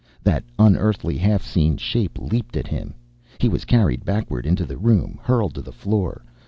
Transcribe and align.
That 0.23 0.43
unearthly, 0.57 1.15
half 1.19 1.43
seen 1.45 1.77
shape 1.77 2.17
leaped 2.17 2.57
at 2.57 2.65
him. 2.65 2.95
He 3.37 3.47
was 3.47 3.65
carried 3.65 4.03
backward 4.03 4.47
into 4.47 4.65
the 4.65 4.79
room, 4.79 5.19
hurled 5.21 5.53
to 5.53 5.61
the 5.61 5.71
floor. 5.71 6.23